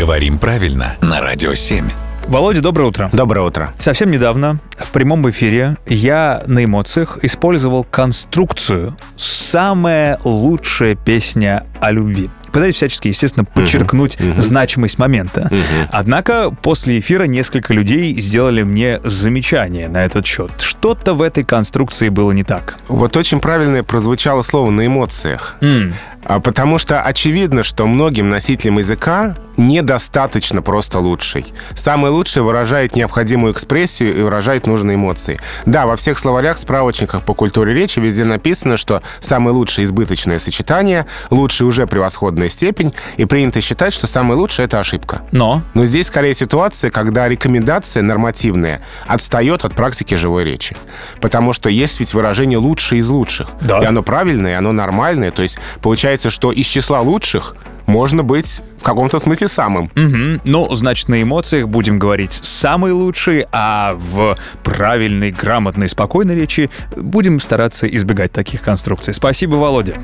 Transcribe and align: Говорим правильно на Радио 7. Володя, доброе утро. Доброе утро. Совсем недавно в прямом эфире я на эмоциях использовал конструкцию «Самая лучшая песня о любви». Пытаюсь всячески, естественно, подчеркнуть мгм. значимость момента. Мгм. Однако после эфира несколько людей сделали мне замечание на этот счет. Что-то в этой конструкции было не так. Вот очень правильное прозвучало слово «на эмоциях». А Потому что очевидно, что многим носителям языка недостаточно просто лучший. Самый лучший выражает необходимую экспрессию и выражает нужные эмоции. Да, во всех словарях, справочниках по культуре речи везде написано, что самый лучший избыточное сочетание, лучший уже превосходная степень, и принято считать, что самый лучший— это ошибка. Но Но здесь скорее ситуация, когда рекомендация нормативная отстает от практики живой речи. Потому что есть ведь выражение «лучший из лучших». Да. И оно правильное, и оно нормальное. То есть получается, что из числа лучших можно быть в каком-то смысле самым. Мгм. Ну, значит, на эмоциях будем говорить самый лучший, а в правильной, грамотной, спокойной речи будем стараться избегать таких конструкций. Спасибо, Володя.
Говорим 0.00 0.38
правильно 0.38 0.96
на 1.02 1.20
Радио 1.20 1.52
7. 1.52 1.86
Володя, 2.26 2.62
доброе 2.62 2.84
утро. 2.84 3.10
Доброе 3.12 3.46
утро. 3.46 3.74
Совсем 3.76 4.10
недавно 4.10 4.58
в 4.78 4.92
прямом 4.92 5.28
эфире 5.28 5.76
я 5.86 6.42
на 6.46 6.64
эмоциях 6.64 7.18
использовал 7.22 7.84
конструкцию 7.84 8.96
«Самая 9.18 10.18
лучшая 10.24 10.94
песня 10.94 11.66
о 11.82 11.90
любви». 11.90 12.30
Пытаюсь 12.52 12.76
всячески, 12.76 13.08
естественно, 13.08 13.44
подчеркнуть 13.44 14.18
мгм. 14.18 14.42
значимость 14.42 14.98
момента. 14.98 15.48
Мгм. 15.50 15.88
Однако 15.90 16.50
после 16.50 16.98
эфира 16.98 17.24
несколько 17.24 17.72
людей 17.72 18.20
сделали 18.20 18.62
мне 18.62 19.00
замечание 19.04 19.88
на 19.88 20.04
этот 20.04 20.26
счет. 20.26 20.52
Что-то 20.58 21.14
в 21.14 21.22
этой 21.22 21.44
конструкции 21.44 22.08
было 22.08 22.32
не 22.32 22.44
так. 22.44 22.78
Вот 22.88 23.16
очень 23.16 23.40
правильное 23.40 23.82
прозвучало 23.82 24.42
слово 24.42 24.70
«на 24.70 24.86
эмоциях». 24.86 25.56
А 26.24 26.38
Потому 26.38 26.78
что 26.78 27.00
очевидно, 27.00 27.62
что 27.62 27.86
многим 27.86 28.28
носителям 28.28 28.78
языка 28.78 29.36
недостаточно 29.56 30.62
просто 30.62 30.98
лучший. 30.98 31.46
Самый 31.74 32.10
лучший 32.10 32.42
выражает 32.42 32.96
необходимую 32.96 33.52
экспрессию 33.52 34.16
и 34.16 34.22
выражает 34.22 34.66
нужные 34.66 34.96
эмоции. 34.96 35.38
Да, 35.66 35.86
во 35.86 35.96
всех 35.96 36.18
словарях, 36.18 36.58
справочниках 36.58 37.22
по 37.22 37.34
культуре 37.34 37.74
речи 37.74 37.98
везде 37.98 38.24
написано, 38.24 38.76
что 38.76 39.02
самый 39.20 39.52
лучший 39.52 39.84
избыточное 39.84 40.38
сочетание, 40.38 41.06
лучший 41.30 41.66
уже 41.66 41.86
превосходная 42.40 42.48
степень, 42.48 42.92
и 43.16 43.24
принято 43.24 43.60
считать, 43.60 43.92
что 43.92 44.06
самый 44.06 44.36
лучший— 44.36 44.64
это 44.66 44.80
ошибка. 44.80 45.22
Но 45.32 45.62
Но 45.74 45.84
здесь 45.84 46.06
скорее 46.06 46.34
ситуация, 46.34 46.90
когда 46.90 47.28
рекомендация 47.28 48.02
нормативная 48.02 48.80
отстает 49.06 49.64
от 49.64 49.74
практики 49.74 50.14
живой 50.14 50.44
речи. 50.44 50.76
Потому 51.20 51.52
что 51.52 51.68
есть 51.68 52.00
ведь 52.00 52.14
выражение 52.14 52.58
«лучший 52.58 52.98
из 52.98 53.08
лучших». 53.08 53.48
Да. 53.60 53.80
И 53.80 53.84
оно 53.84 54.02
правильное, 54.02 54.52
и 54.52 54.54
оно 54.54 54.72
нормальное. 54.72 55.30
То 55.30 55.42
есть 55.42 55.58
получается, 55.82 56.30
что 56.30 56.52
из 56.52 56.66
числа 56.66 57.00
лучших 57.00 57.56
можно 57.86 58.22
быть 58.22 58.62
в 58.78 58.82
каком-то 58.82 59.18
смысле 59.18 59.48
самым. 59.48 59.90
Мгм. 59.94 60.40
Ну, 60.44 60.74
значит, 60.74 61.08
на 61.08 61.22
эмоциях 61.22 61.68
будем 61.68 61.98
говорить 61.98 62.38
самый 62.42 62.92
лучший, 62.92 63.46
а 63.52 63.94
в 63.96 64.36
правильной, 64.62 65.32
грамотной, 65.32 65.88
спокойной 65.88 66.36
речи 66.36 66.70
будем 66.96 67.40
стараться 67.40 67.86
избегать 67.86 68.32
таких 68.32 68.62
конструкций. 68.62 69.12
Спасибо, 69.12 69.56
Володя. 69.56 69.96